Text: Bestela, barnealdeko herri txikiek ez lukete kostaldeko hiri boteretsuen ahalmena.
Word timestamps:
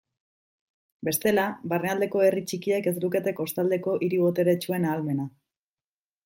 Bestela, 1.09 1.43
barnealdeko 1.73 2.23
herri 2.29 2.43
txikiek 2.53 2.89
ez 2.93 2.95
lukete 3.05 3.35
kostaldeko 3.41 3.95
hiri 4.07 4.23
boteretsuen 4.23 4.89
ahalmena. 4.91 5.29